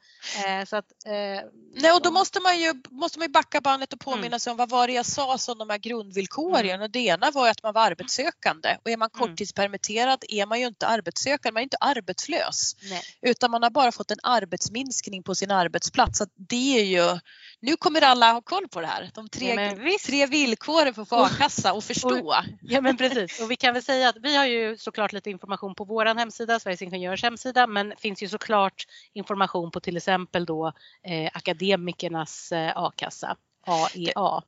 Eh, 0.46 0.64
så 0.66 0.76
att, 0.76 0.84
eh, 1.06 1.48
Nej 1.76 1.92
och 1.92 2.02
då 2.02 2.10
måste 2.10 2.40
man 2.40 2.60
ju, 2.60 2.72
måste 2.90 3.18
man 3.18 3.26
ju 3.28 3.32
backa 3.32 3.60
bandet 3.60 3.92
och 3.92 4.00
påminna 4.00 4.26
mm. 4.26 4.40
sig 4.40 4.50
om 4.50 4.56
vad 4.56 4.70
var 4.70 4.86
det 4.86 4.92
jag 4.92 5.06
sa 5.06 5.38
som 5.38 5.58
de 5.58 5.70
här 5.70 5.78
grundvillkoren. 5.78 6.70
Mm. 6.70 6.82
Och 6.82 6.90
det 6.90 6.98
ena 6.98 7.30
var 7.30 7.48
att 7.48 7.62
man 7.62 7.74
var 7.74 7.82
arbetssökande 7.82 8.76
och 8.84 8.90
är 8.90 8.96
man 8.96 9.10
mm. 9.14 9.28
korttidspermitterad 9.28 10.24
är 10.28 10.46
man 10.46 10.60
ju 10.60 10.66
inte 10.66 10.86
arbetssökande, 10.86 11.52
man 11.52 11.60
är 11.60 11.64
inte 11.64 11.76
arbetslös. 11.80 12.76
Nej. 12.82 13.02
Utan 13.22 13.50
man 13.50 13.62
har 13.62 13.70
bara 13.70 13.92
fått 13.92 14.10
en 14.10 14.18
arbetsminskning 14.22 15.22
på 15.22 15.34
sin 15.34 15.50
arbetsplats. 15.50 16.18
Så 16.18 16.26
det 16.36 16.78
är 16.78 16.84
ju, 16.84 17.18
nu 17.64 17.76
kommer 17.76 18.00
alla 18.00 18.33
ha 18.33 18.40
koll 18.40 18.68
på 18.68 18.80
det 18.80 18.87
här. 18.87 19.11
De 19.14 19.28
tre, 19.28 19.54
ja, 19.54 19.99
tre 20.06 20.26
villkoren 20.26 20.94
för 20.94 21.02
att 21.02 21.09
få 21.09 21.16
a-kassa 21.16 21.73
och 21.73 21.85
förstå. 21.85 22.28
Och, 22.28 22.35
ja 22.62 22.80
men 22.80 22.97
precis 22.97 23.40
och 23.40 23.50
vi 23.50 23.56
kan 23.56 23.75
väl 23.75 23.83
säga 23.83 24.09
att 24.09 24.16
vi 24.23 24.37
har 24.37 24.47
ju 24.47 24.76
såklart 24.76 25.12
lite 25.12 25.30
information 25.30 25.75
på 25.75 25.85
vår 25.85 26.14
hemsida, 26.18 26.61
Sveriges 26.61 26.83
Ingenjörers 26.83 27.23
hemsida, 27.23 27.66
men 27.66 27.92
finns 27.97 28.23
ju 28.23 28.28
såklart 28.28 28.85
information 29.12 29.71
på 29.71 29.80
till 29.80 29.97
exempel 29.97 30.47
då 30.47 30.73
eh, 31.02 31.30
akademikernas 31.35 32.52
eh, 32.52 32.73
a-kassa, 32.76 33.37
AEA. 33.66 34.42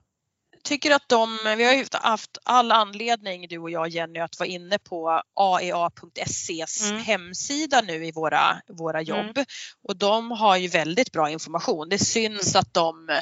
Tycker 0.67 0.91
att 0.91 1.09
de, 1.09 1.39
vi 1.57 1.65
har 1.65 1.73
ju 1.73 1.87
haft 1.93 2.39
all 2.45 2.73
anledning 2.73 3.49
du 3.49 3.59
och 3.59 3.71
jag 3.71 3.89
Jenny 3.89 4.19
att 4.19 4.39
vara 4.39 4.49
inne 4.49 4.79
på 4.79 5.23
aea.ses 5.35 6.91
mm. 6.91 7.03
hemsida 7.03 7.81
nu 7.81 8.07
i 8.07 8.13
våra, 8.13 8.61
våra 8.69 9.03
jobb 9.03 9.37
mm. 9.37 9.47
och 9.89 9.97
de 9.97 10.31
har 10.31 10.57
ju 10.57 10.69
väldigt 10.69 11.13
bra 11.13 11.31
information. 11.31 11.89
Det 11.89 11.99
syns 11.99 12.55
mm. 12.55 12.61
att 12.61 12.75
de 12.75 13.21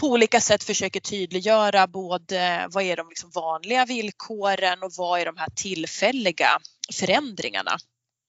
på 0.00 0.06
olika 0.06 0.40
sätt 0.40 0.64
försöker 0.64 1.00
tydliggöra 1.00 1.86
både 1.86 2.66
vad 2.68 2.84
är 2.84 2.96
de 2.96 3.08
liksom 3.08 3.30
vanliga 3.30 3.84
villkoren 3.84 4.82
och 4.82 4.92
vad 4.96 5.20
är 5.20 5.26
de 5.26 5.36
här 5.36 5.50
tillfälliga 5.56 6.48
förändringarna. 6.94 7.76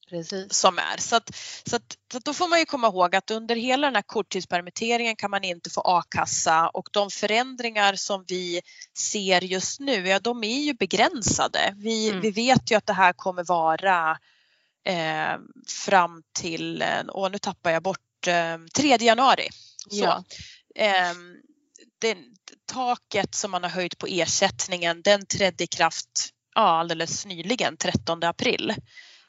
Precis. 0.09 0.53
som 0.53 0.77
är. 0.77 0.97
Så, 0.97 1.15
att, 1.15 1.35
så, 1.65 1.75
att, 1.75 1.97
så 2.11 2.17
att 2.17 2.25
då 2.25 2.33
får 2.33 2.47
man 2.47 2.59
ju 2.59 2.65
komma 2.65 2.87
ihåg 2.87 3.15
att 3.15 3.31
under 3.31 3.55
hela 3.55 3.87
den 3.87 3.95
här 3.95 4.01
korttidspermitteringen 4.01 5.15
kan 5.15 5.31
man 5.31 5.43
inte 5.43 5.69
få 5.69 5.81
a-kassa 5.81 6.69
och 6.69 6.89
de 6.91 7.09
förändringar 7.09 7.95
som 7.95 8.25
vi 8.27 8.61
ser 8.97 9.41
just 9.43 9.79
nu, 9.79 10.07
ja 10.07 10.19
de 10.19 10.43
är 10.43 10.59
ju 10.59 10.73
begränsade. 10.73 11.73
Vi, 11.77 12.09
Mm. 12.09 12.21
vi 12.21 12.31
vet 12.31 12.71
ju 12.71 12.75
att 12.75 12.85
det 12.85 12.93
här 12.93 13.13
kommer 13.13 13.43
vara 13.43 14.17
eh, 14.85 15.37
fram 15.85 16.23
till, 16.39 16.81
eh, 16.81 17.03
åh 17.07 17.29
nu 17.31 17.37
tappar 17.37 17.71
jag 17.71 17.83
bort, 17.83 18.27
eh, 18.27 18.57
3 18.75 18.97
januari. 19.01 19.49
Så. 19.89 20.03
Ja. 20.03 20.23
Ehm, 20.75 21.35
det, 21.99 22.17
taket 22.65 23.35
som 23.35 23.51
man 23.51 23.63
har 23.63 23.69
höjt 23.69 23.97
på 23.97 24.07
ersättningen 24.07 25.01
den 25.01 25.25
trädde 25.25 25.63
i 25.63 25.67
kraft 25.67 26.29
ja, 26.55 26.61
alldeles 26.61 27.25
nyligen, 27.25 27.77
13 27.77 28.23
april. 28.23 28.75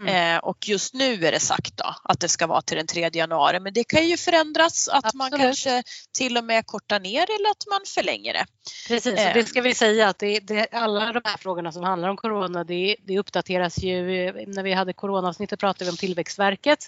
Mm. 0.00 0.36
Eh, 0.36 0.38
och 0.44 0.68
just 0.68 0.94
nu 0.94 1.26
är 1.26 1.32
det 1.32 1.40
sagt 1.40 1.76
då 1.76 1.94
att 2.04 2.20
det 2.20 2.28
ska 2.28 2.46
vara 2.46 2.60
till 2.62 2.76
den 2.76 2.86
3 2.86 3.10
januari 3.12 3.60
men 3.60 3.72
det 3.72 3.84
kan 3.84 4.06
ju 4.06 4.16
förändras 4.16 4.88
att 4.88 5.14
man 5.14 5.26
Absolut. 5.26 5.42
kanske 5.46 5.82
till 6.12 6.36
och 6.36 6.44
med 6.44 6.66
kortar 6.66 7.00
ner 7.00 7.22
eller 7.22 7.50
att 7.50 7.64
man 7.70 7.80
förlänger 7.86 8.32
det. 8.32 8.46
Precis, 8.88 9.12
och 9.12 9.18
Ehm. 9.18 9.34
det 9.34 9.44
ska 9.44 9.60
vi 9.60 9.74
säga 9.74 10.08
att 10.08 10.18
det, 10.18 10.40
det, 10.40 10.66
alla 10.72 11.12
de 11.12 11.20
här 11.24 11.36
frågorna 11.36 11.72
som 11.72 11.82
handlar 11.84 12.08
om 12.08 12.16
corona 12.16 12.64
det, 12.64 12.96
det 13.04 13.18
uppdateras 13.18 13.78
ju. 13.78 14.26
eh, 14.28 14.34
När 14.46 14.62
vi 14.62 14.72
hade 14.72 14.92
coronaavsnittet 14.92 15.60
pratade 15.60 15.84
vi 15.84 15.90
om 15.90 15.96
Tillväxtverket. 15.96 16.78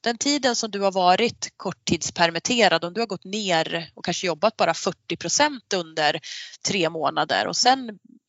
Den 0.00 0.18
tiden 0.18 0.56
som 0.56 0.70
du 0.70 0.80
har 0.80 0.92
varit 0.92 1.52
korttidspermitterad, 1.56 2.84
om 2.84 2.94
du 2.94 3.00
har 3.00 3.06
gått 3.06 3.24
ner 3.24 3.90
och 3.94 4.04
kanske 4.04 4.26
jobbat 4.26 4.56
bara 4.56 4.74
40 4.74 5.16
procent 5.16 5.72
under 5.74 6.20
tre 6.68 6.90
månader 6.90 7.46
och 7.46 7.56
sen 7.56 7.88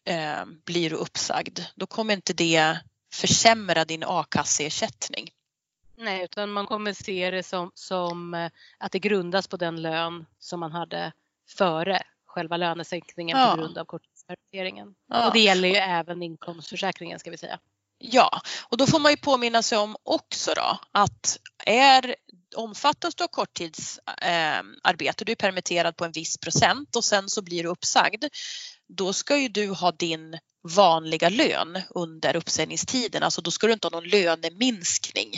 eh, 0.10 0.46
blir 0.66 0.90
du 0.90 0.96
uppsagd, 0.96 1.60
då 1.76 1.88
kommer 1.88 2.14
inte 2.14 2.34
det 2.34 2.78
försämra 3.14 3.86
din 3.86 4.04
a-kasseersättning. 4.08 5.30
Nej, 5.98 6.24
utan 6.24 6.52
man 6.52 6.66
kommer 6.66 6.94
se 6.94 7.32
det 7.32 7.44
som, 7.44 7.72
som 7.74 8.34
eh, 8.34 8.52
att 8.78 8.92
det 8.92 9.00
grundas 9.00 9.48
på 9.48 9.58
den 9.58 9.82
lön 9.82 10.26
som 10.40 10.60
man 10.60 10.72
hade 10.72 11.12
före 11.58 12.02
själva 12.26 12.58
lönesänkningen 12.58 13.38
Ja. 13.38 13.52
på 13.52 13.62
grund 13.62 13.78
av 13.78 13.86
korttidspermitteringen. 13.86 14.96
Ja. 15.10 15.28
Och 15.28 15.34
det 15.34 15.40
gäller 15.40 15.70
ju 15.70 15.76
även 15.76 16.24
inkomstförsäkringen 16.24 17.20
ska 17.20 17.32
vi 17.32 17.38
säga. 17.38 17.60
Ja, 18.00 18.42
och 18.70 18.78
då 18.78 18.88
får 18.88 19.00
man 19.00 19.12
ju 19.12 19.18
påminna 19.18 19.64
sig 19.64 19.78
om 19.78 19.96
också 20.04 20.52
då 20.56 20.80
att 20.92 21.40
är 21.66 22.16
omfattas 22.56 23.16
du 23.16 23.24
av 23.24 23.28
korttidsarbete, 23.28 25.26
du 25.26 25.32
är 25.32 25.36
permitterad 25.36 25.96
på 25.96 26.06
en 26.06 26.12
viss 26.12 26.38
procent 26.38 26.96
och 26.96 27.04
sen 27.04 27.30
så 27.30 27.42
blir 27.42 27.64
du 27.64 27.70
uppsagd, 27.70 28.26
då 28.88 29.14
ska 29.14 29.38
ju 29.38 29.48
du 29.48 29.70
ha 29.70 29.92
din 29.92 30.40
vanliga 30.76 31.30
lön 31.30 31.82
under 31.90 32.36
uppsägningstiden, 32.36 33.24
alltså 33.24 33.42
då 33.42 33.52
ska 33.52 33.68
du 33.68 33.74
inte 33.74 33.88
ha 33.88 33.92
någon 33.92 34.10
löneminskning. 34.10 35.32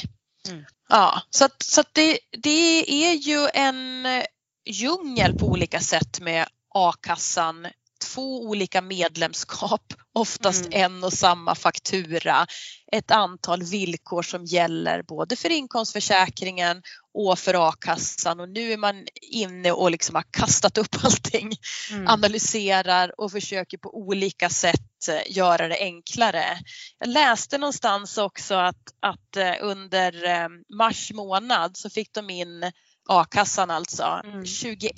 Mm. 0.48 0.66
Ja, 0.90 1.22
så 1.30 1.46
att, 1.46 1.64
så 1.64 1.82
att 1.82 1.94
det, 1.94 2.20
det 2.32 3.06
är 3.06 3.14
ju 3.14 3.50
en 3.54 4.06
eh, 4.06 4.24
djungel 4.66 5.34
på 5.34 5.48
olika 5.48 5.80
sätt 5.80 6.20
med 6.20 6.48
a-kassan 6.76 7.68
två 8.00 8.42
olika 8.44 8.82
medlemskap, 8.82 9.94
oftast 10.14 10.66
Mm. 10.66 10.72
en 10.86 11.04
och 11.04 11.14
samma 11.14 11.56
faktura, 11.56 12.48
ett 12.92 13.12
antal 13.12 13.64
villkor 13.64 14.22
som 14.22 14.46
gäller 14.46 15.02
både 15.04 15.36
för 15.36 15.50
inkomstförsäkringen 15.50 16.82
och 17.14 17.40
för 17.40 17.70
a-kassan 17.70 18.40
och 18.40 18.50
nu 18.50 18.74
är 18.74 18.78
man 18.78 19.06
inne 19.22 19.72
och 19.72 19.92
liksom 19.92 20.16
har 20.16 20.26
kastat 20.32 20.78
upp 20.78 20.96
allting, 21.04 21.52
Mm. 21.92 22.08
analyserar 22.08 23.20
och 23.22 23.32
försöker 23.32 23.78
på 23.78 23.98
olika 23.98 24.50
sätt 24.50 25.08
eh, 25.10 25.38
göra 25.38 25.68
det 25.68 25.78
enklare. 25.80 26.60
Jag 27.00 27.10
läste 27.10 27.58
någonstans 27.58 28.18
också 28.18 28.56
att, 28.56 28.94
att 29.00 29.36
eh, 29.38 29.54
under 29.62 30.26
eh, 30.26 30.48
mars 30.78 31.12
månad 31.14 31.78
så 31.78 31.90
fick 31.90 32.14
de 32.14 32.30
in 32.30 32.72
a-kassan 33.10 33.72
alltså 33.72 34.22
Mm. 34.26 34.46
21 34.46 34.94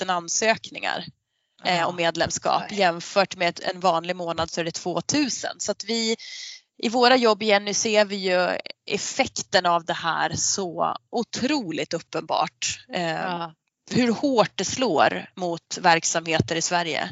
000 0.00 0.10
ansökningar 0.10 1.04
eh, 1.64 1.88
om 1.88 1.96
medlemskap 1.96 2.62
Nej. 2.70 2.78
jämfört 2.78 3.36
med 3.36 3.60
en 3.74 3.80
vanlig 3.80 4.16
månad 4.16 4.50
så 4.50 4.60
är 4.60 4.64
det 4.64 4.70
2000. 4.70 5.50
Så 5.58 5.72
att 5.72 5.84
vi 5.84 6.16
i 6.82 6.88
våra 6.88 7.16
jobb 7.16 7.42
Jenny 7.42 7.74
ser 7.74 8.04
vi 8.04 8.16
ju 8.16 8.58
effekten 8.90 9.66
av 9.66 9.84
det 9.84 9.92
här 9.92 10.32
så 10.36 10.96
otroligt 11.10 11.94
uppenbart. 11.94 12.84
Eh, 12.94 13.10
Ja. 13.10 13.54
Hur 13.90 14.12
hårt 14.12 14.50
det 14.54 14.64
slår 14.64 15.26
mot 15.36 15.78
verksamheter 15.80 16.56
i 16.56 16.62
Sverige. 16.62 17.10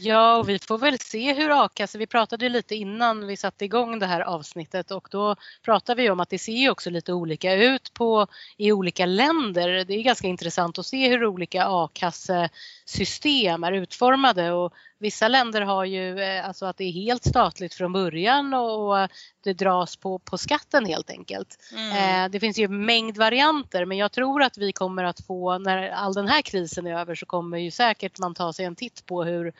Ja, 0.00 0.36
och 0.36 0.48
vi 0.48 0.58
får 0.58 0.78
väl 0.78 0.98
se 0.98 1.34
hur 1.34 1.64
a-kassa, 1.64 1.82
alltså 1.82 1.98
vi 1.98 2.06
pratade 2.06 2.48
lite 2.48 2.74
innan 2.74 3.26
vi 3.26 3.36
satte 3.36 3.64
igång 3.64 3.98
det 3.98 4.06
här 4.06 4.20
avsnittet 4.20 4.90
och 4.90 5.08
då 5.10 5.36
pratade 5.62 6.02
vi 6.02 6.10
om 6.10 6.20
att 6.20 6.30
det 6.30 6.38
ser 6.38 6.70
också 6.70 6.90
lite 6.90 7.12
olika 7.12 7.54
ut 7.54 7.94
på, 7.94 8.26
i 8.56 8.72
olika 8.72 9.06
länder. 9.06 9.84
Det 9.84 9.94
är 9.94 10.02
ganska 10.02 10.28
intressant 10.28 10.78
att 10.78 10.86
se 10.86 11.08
hur 11.08 11.26
olika 11.26 11.66
a-kassesystem 11.66 13.64
eh, 13.64 13.68
är 13.68 13.72
utformade 13.72 14.52
och 14.52 14.72
vissa 14.98 15.28
länder 15.28 15.60
har 15.60 15.84
ju 15.84 16.20
eh, 16.20 16.46
alltså 16.46 16.66
att 16.66 16.76
det 16.76 16.84
är 16.84 16.92
helt 16.92 17.24
statligt 17.24 17.74
från 17.74 17.92
början 17.92 18.54
och 18.54 18.74
och 18.74 19.08
det 19.44 19.52
dras 19.52 19.96
på, 19.96 20.18
på 20.18 20.38
skatten 20.38 20.86
helt 20.86 21.10
enkelt. 21.10 21.58
Mm. 21.72 22.24
Eh, 22.24 22.30
Det 22.30 22.40
finns 22.40 22.58
ju 22.58 22.64
en 22.64 22.84
mängd 22.84 23.18
varianter 23.18 23.84
men 23.84 23.98
jag 23.98 24.12
tror 24.12 24.42
att 24.42 24.58
vi 24.58 24.72
kommer 24.72 25.04
att 25.04 25.26
få, 25.26 25.58
när 25.58 25.90
all 25.90 26.14
den 26.14 26.28
här 26.28 26.42
krisen 26.42 26.86
är 26.86 26.98
över 26.98 27.14
så 27.14 27.26
kommer 27.26 27.58
ju 27.58 27.70
säkert 27.70 28.18
man 28.18 28.34
ta 28.34 28.52
sig 28.52 28.64
en 28.64 28.76
titt 28.76 29.06
på 29.06 29.24
hur, 29.24 29.52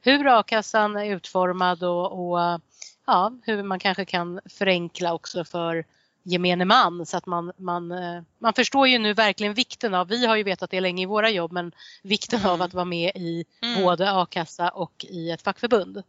hur 0.00 0.38
a-kassan 0.38 0.96
är 0.96 1.16
utformad 1.16 1.84
och, 1.84 2.30
och 2.30 2.60
ja, 3.06 3.32
hur 3.42 3.62
man 3.62 3.78
kanske 3.78 4.04
kan 4.04 4.40
förenkla 4.44 5.14
också 5.14 5.44
för 5.44 5.84
gemene 6.26 6.64
man 6.64 7.06
så 7.06 7.16
att 7.16 7.26
man, 7.26 7.52
man, 7.58 7.92
eh, 7.92 8.22
man 8.38 8.52
förstår 8.52 8.88
ju 8.88 8.98
nu 8.98 9.14
verkligen 9.14 9.54
vikten 9.54 9.94
av, 9.94 10.08
vi 10.08 10.26
har 10.26 10.36
ju 10.36 10.42
vetat 10.42 10.70
det 10.70 10.80
länge 10.80 11.02
i 11.02 11.06
våra 11.06 11.30
jobb, 11.30 11.52
men 11.52 11.72
vikten 12.02 12.38
Mm. 12.40 12.50
av 12.50 12.62
att 12.62 12.74
vara 12.74 12.84
med 12.84 13.12
i 13.14 13.44
Mm. 13.62 13.82
både 13.82 14.12
a-kassa 14.12 14.68
och 14.68 15.04
i 15.08 15.30
ett 15.30 15.42
fackförbund. 15.42 16.02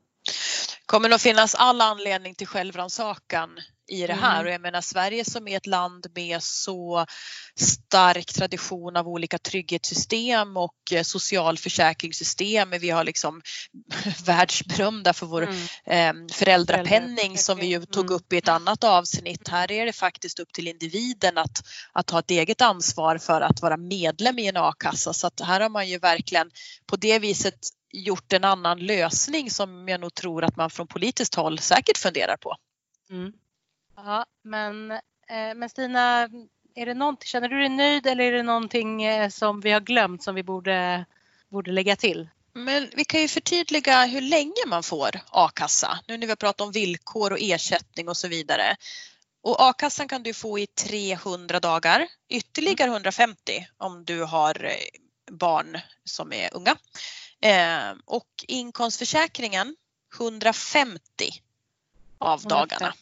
kommer 0.86 1.10
nog 1.10 1.22
finnas 1.22 1.56
all 1.56 1.82
anledning 1.82 2.36
till 2.36 2.48
självrannsakan 2.48 3.50
i 3.88 4.08
det 4.08 4.14
här 4.14 4.36
Mm. 4.36 4.46
och 4.48 4.54
jag 4.54 4.62
menar 4.62 4.82
Sverige 4.82 5.26
som 5.26 5.48
är 5.48 5.58
ett 5.58 5.66
land 5.66 6.08
med 6.16 6.44
så 6.44 7.06
stark 7.60 8.34
tradition 8.34 8.96
av 8.98 9.08
olika 9.08 9.38
trygghetssystem 9.38 10.58
och 10.58 10.74
eh, 10.92 11.04
socialförsäkringssystem. 11.04 12.70
Vi 12.70 12.90
har 12.90 13.04
liksom 13.04 13.42
världsberömda 14.26 15.14
för 15.14 15.26
vår 15.26 15.48
Mm. 15.86 16.26
eh, 16.28 16.34
föräldrapenning 16.34 17.38
som 17.38 17.58
vi 17.58 17.66
ju 17.66 17.86
tog 17.86 18.06
Mm. 18.06 18.16
upp 18.16 18.34
i 18.34 18.38
ett 18.38 18.48
annat 18.48 18.84
avsnitt. 18.84 19.48
Här 19.48 19.72
är 19.72 19.86
det 19.86 19.94
faktiskt 19.94 20.40
upp 20.40 20.54
till 20.54 20.68
individen 20.68 21.38
att, 21.38 21.62
att 21.92 22.10
ha 22.10 22.20
ett 22.20 22.32
eget 22.32 22.62
ansvar 22.62 23.18
för 23.18 23.42
att 23.42 23.62
vara 23.62 23.78
medlem 23.78 24.40
i 24.40 24.48
en 24.48 24.58
a-kassa 24.58 25.14
så 25.14 25.28
att 25.28 25.40
här 25.42 25.62
har 25.62 25.70
man 25.70 25.90
ju 25.90 26.00
verkligen 26.00 26.52
på 26.86 26.96
det 26.96 27.20
viset 27.20 27.60
gjort 27.92 28.34
en 28.34 28.44
annan 28.44 28.80
lösning 28.80 29.52
som 29.52 29.88
jag 29.88 30.00
nog 30.02 30.14
tror 30.14 30.44
att 30.44 30.56
man 30.56 30.70
från 30.70 30.88
politiskt 30.88 31.36
håll 31.36 31.60
säkert 31.60 31.98
funderar 31.98 32.38
på. 32.38 32.56
Mm. 33.10 33.32
Ja, 34.08 34.26
men, 34.44 34.92
eh, 34.92 35.56
men 35.56 35.70
Stina, 35.70 36.30
är 36.76 36.86
det 36.86 36.94
någonting, 36.94 37.28
känner 37.28 37.50
du 37.50 37.60
dig 37.60 37.70
nöjd 37.70 38.08
eller 38.08 38.24
är 38.24 38.32
det 38.32 38.44
någonting 38.44 39.04
eh, 39.04 39.30
som 39.30 39.62
vi 39.62 39.72
har 39.72 39.80
glömt 39.80 40.24
som 40.24 40.36
vi 40.36 40.44
borde, 40.44 41.06
borde 41.50 41.72
lägga 41.72 41.96
till? 41.96 42.30
Men 42.54 42.90
vi 42.96 43.06
kan 43.06 43.22
ju 43.22 43.28
förtydliga 43.28 44.06
hur 44.06 44.22
länge 44.22 44.66
man 44.68 44.84
får 44.84 45.20
a-kassa. 45.30 46.00
Nu 46.08 46.18
när 46.18 46.28
vi 46.28 46.32
har 46.32 46.36
pratat 46.36 46.62
om 46.62 46.72
villkor 46.72 47.32
och 47.32 47.38
ersättning 47.42 48.10
och 48.10 48.18
så 48.18 48.28
vidare. 48.28 48.76
Och 49.42 49.62
a-kassan 49.62 50.08
kan 50.08 50.24
du 50.24 50.34
få 50.34 50.60
i 50.60 50.68
300 50.68 51.60
dagar, 51.60 52.08
ytterligare 52.30 52.90
150 52.90 53.68
om 53.78 54.06
du 54.06 54.24
har 54.24 54.66
eh, 54.66 54.72
barn 55.32 55.78
som 56.04 56.34
är 56.34 56.50
unga. 56.54 56.76
Eh, 57.42 57.98
och 58.06 58.46
inkomstförsäkringen 58.48 59.76
150 60.18 61.00
av 62.18 62.40
150. 62.40 62.50
dagarna. 62.50 62.94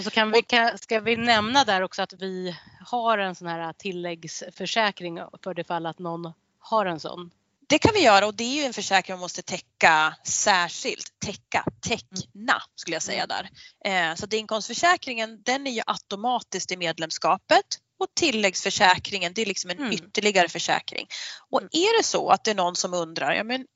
Och 0.00 0.04
så 0.04 0.10
kan 0.10 0.32
vi, 0.32 0.42
kan, 0.42 0.78
ska 0.78 1.00
vi 1.00 1.16
nämna 1.16 1.64
där 1.64 1.82
också 1.82 2.02
att 2.02 2.12
vi 2.12 2.56
har 2.86 3.18
en 3.18 3.34
sån 3.34 3.48
här 3.48 3.72
tilläggsförsäkring 3.72 5.18
för 5.44 5.54
det 5.54 5.64
fall 5.64 5.86
att 5.86 5.98
någon 5.98 6.32
har 6.58 6.86
en 6.86 7.00
sån. 7.00 7.30
Det 7.68 7.78
kan 7.78 7.94
vi 7.94 8.02
göra 8.02 8.26
och 8.26 8.34
det 8.34 8.44
är 8.44 8.54
ju 8.54 8.62
en 8.62 8.72
försäkring 8.72 9.14
man 9.14 9.20
måste 9.20 9.42
täcka 9.42 10.14
särskilt. 10.24 11.12
Täcka, 11.18 11.64
teckna 11.80 12.62
skulle 12.74 12.94
jag 12.94 13.02
säga 13.02 13.26
där. 13.26 13.50
Eh, 13.84 14.14
så 14.14 14.24
att 14.24 14.32
inkomstförsäkringen 14.32 15.42
den 15.42 15.66
är 15.66 15.70
ju 15.70 15.82
automatiskt 15.86 16.72
i 16.72 16.76
medlemskapet 16.76 17.66
och 17.98 18.06
tilläggsförsäkringen 18.14 19.32
det 19.34 19.42
är 19.42 19.46
liksom 19.46 19.70
en 19.70 19.78
Mm. 19.78 19.92
ytterligare 19.92 20.48
försäkring. 20.48 21.06
Och 21.50 21.62
är 21.62 21.98
det 21.98 22.04
så 22.04 22.30
att 22.30 22.44
det 22.44 22.50
är 22.50 22.54
någon 22.54 22.76
som 22.76 22.94
undrar, 22.94 23.32
ja, 23.32 23.44
men, 23.44 23.66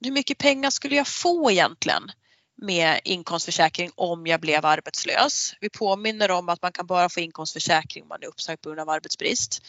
hur 0.00 0.10
mycket 0.10 0.38
pengar 0.38 0.70
skulle 0.70 0.96
jag 0.96 1.08
få 1.08 1.50
egentligen 1.50 2.10
med 2.58 3.00
inkomstförsäkring 3.04 3.90
om 3.94 4.26
jag 4.26 4.40
blev 4.40 4.66
arbetslös? 4.66 5.54
Vi 5.60 5.70
påminner 5.70 6.30
om 6.30 6.48
att 6.48 6.62
man 6.62 6.72
kan 6.72 6.86
bara 6.86 7.08
få 7.08 7.20
inkomstförsäkring 7.20 8.02
om 8.02 8.08
man 8.08 8.22
är 8.22 8.26
uppsagd 8.26 8.60
på 8.60 8.68
grund 8.68 8.80
av 8.80 8.88
arbetsbrist. 8.88 9.62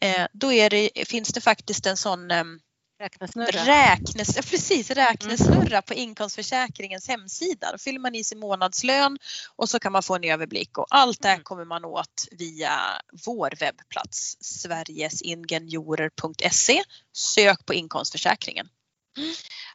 Eh, 0.00 0.26
då 0.32 0.48
det, 0.48 0.90
finns 1.08 1.28
det 1.28 1.40
faktiskt 1.40 1.86
en 1.86 1.96
sån 1.96 2.30
ehm, 2.30 2.60
Räknesnurra. 3.00 3.66
Räknes, 3.66 4.36
precis, 4.36 4.90
räknesnurra 4.90 5.82
på 5.82 5.94
inkomstförsäkringens 5.94 7.08
hemsida. 7.08 7.72
Då 7.72 7.78
fyller 7.78 8.00
man 8.00 8.14
i 8.14 8.24
sin 8.24 8.38
månadslön 8.38 9.18
och 9.56 9.68
så 9.68 9.78
kan 9.78 9.92
man 9.92 10.02
få 10.02 10.14
en 10.14 10.24
överblick 10.24 10.78
och 10.78 10.86
allt 10.90 11.22
det 11.22 11.28
här 11.28 11.34
Mm. 11.34 11.44
kommer 11.44 11.64
man 11.64 11.84
åt 11.84 12.28
via 12.30 12.80
vår 13.26 13.50
webbplats 13.60 14.36
sverigesingenjorer.se. 14.40 16.82
Sök 17.12 17.66
på 17.66 17.74
inkomstförsäkringen. 17.74 18.68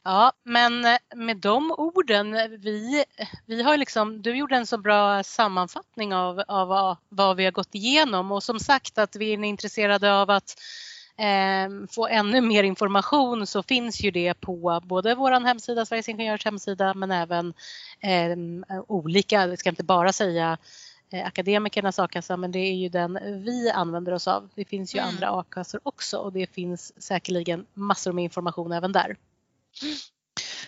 Ja, 0.04 0.32
men 0.44 0.98
med 1.16 1.38
de 1.38 1.72
orden, 1.72 2.32
vi, 2.60 3.06
vi 3.46 3.62
har 3.62 3.78
liksom, 3.78 4.22
du 4.22 4.36
gjorde 4.36 4.56
en 4.56 4.68
så 4.68 4.78
bra 4.78 5.24
sammanfattning 5.24 6.16
av, 6.16 6.44
av 6.48 6.68
vad, 6.68 6.98
vad 7.10 7.38
vi 7.38 7.46
har 7.46 7.52
gått 7.52 7.76
igenom 7.76 8.32
och 8.32 8.44
som 8.44 8.60
sagt 8.60 8.98
att 8.98 9.16
vi 9.16 9.34
är 9.34 9.44
intresserade 9.44 10.14
av 10.14 10.30
att 10.30 10.56
eh, 11.18 11.88
få 11.92 12.08
ännu 12.08 12.42
mer 12.42 12.64
information 12.64 13.48
så 13.48 13.64
finns 13.64 14.02
ju 14.02 14.12
det 14.12 14.34
på 14.34 14.82
både 14.84 15.16
vår 15.16 15.32
hemsida, 15.32 15.86
Sveriges 15.86 16.10
Ingenjörers 16.10 16.46
hemsida, 16.46 16.94
men 16.94 17.12
även 17.12 17.54
eh, 18.00 18.82
olika, 18.88 19.48
vi 19.48 19.58
ska 19.58 19.70
inte 19.70 19.84
bara 19.84 20.14
säga 20.14 20.58
eh, 21.12 21.28
akademikernas 21.28 22.00
a-kassa, 22.00 22.38
men 22.38 22.52
det 22.52 22.60
är 22.60 22.76
ju 22.76 22.90
den 22.90 23.20
vi 23.44 23.72
använder 23.72 24.12
oss 24.12 24.28
av. 24.28 24.50
Det 24.56 24.66
finns 24.66 24.96
ju 24.96 25.00
Mm. 25.00 25.10
andra 25.10 25.30
a-kassor 25.30 25.80
också 25.84 26.18
och 26.18 26.34
det 26.34 26.54
finns 26.54 27.04
säkerligen 27.04 27.66
massor 27.74 28.12
med 28.12 28.24
information 28.24 28.72
även 28.72 28.92
där. 28.92 29.18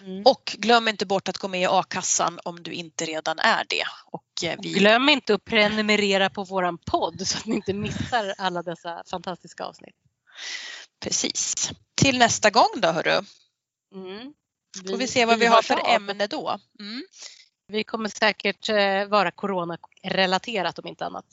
Mm. 0.02 0.24
Och 0.26 0.56
glöm 0.58 0.88
inte 0.88 1.06
bort 1.06 1.30
att 1.30 1.38
gå 1.38 1.48
med 1.48 1.62
i 1.62 1.66
a-kassan 1.66 2.40
om 2.44 2.64
du 2.64 2.72
inte 2.72 3.06
redan 3.06 3.40
är 3.40 3.66
det. 3.70 3.86
Och 4.06 4.44
eh, 4.44 4.60
vi, 4.62 4.74
Glöm 4.74 5.10
inte 5.10 5.34
att 5.34 5.46
prenumerera 5.46 6.30
på 6.30 6.44
våran 6.44 6.78
podd 6.78 7.28
så 7.28 7.38
att 7.38 7.46
ni 7.46 7.56
inte 7.56 7.74
missar 7.74 8.34
alla 8.38 8.64
dessa 8.64 9.04
fantastiska 9.10 9.64
avsnitt. 9.64 9.96
precis. 11.00 11.72
Till 11.96 12.18
nästa 12.20 12.50
gång 12.50 12.70
då 12.76 12.88
hörru. 12.88 13.22
Mm. 13.96 14.34
Får 14.90 14.98
vi 14.98 15.08
se 15.08 15.26
vad 15.26 15.40
vi 15.40 15.46
har 15.46 15.56
hörs 15.56 15.68
för 15.68 15.80
av. 15.80 15.96
ämne 15.96 16.28
då. 16.28 16.60
Mm. 16.80 17.04
Vi 17.68 17.84
kommer 17.84 18.10
säkert 18.10 18.70
eh, 18.70 19.06
vara 19.06 19.32
coronarelaterat 19.32 20.80
om 20.80 20.88
inte 20.88 21.06
annat. 21.06 21.26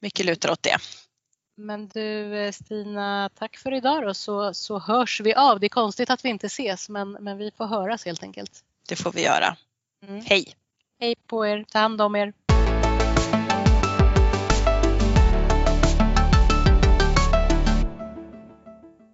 Mycket 0.00 0.26
lutar 0.26 0.50
åt 0.50 0.62
det. 0.62 0.78
Men 1.60 1.88
du 1.88 2.36
eh, 2.36 2.52
Stina, 2.52 3.30
tack 3.34 3.56
för 3.56 3.74
idag 3.74 4.02
då 4.02 4.14
så, 4.14 4.54
så 4.54 4.78
hörs 4.78 5.20
vi 5.20 5.34
av. 5.34 5.60
Det 5.60 5.66
är 5.66 5.68
konstigt 5.68 6.10
att 6.10 6.24
vi 6.24 6.28
inte 6.28 6.46
ses 6.46 6.88
men, 6.88 7.10
men 7.10 7.38
vi 7.38 7.50
får 7.50 7.66
höras 7.66 8.04
helt 8.04 8.22
enkelt. 8.22 8.64
Det 8.88 8.96
får 8.96 9.12
vi 9.12 9.24
göra. 9.24 9.56
Mm. 10.06 10.24
Hej! 10.24 10.54
Hej 11.00 11.14
på 11.26 11.46
er, 11.46 11.64
ta 11.68 11.78
hand 11.78 12.00
om 12.00 12.16
er. 12.16 12.32